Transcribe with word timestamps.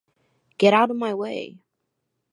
Get 0.57 0.73
out 0.73 0.89
of 0.89 0.97
my 0.97 1.13
way! 1.13 1.59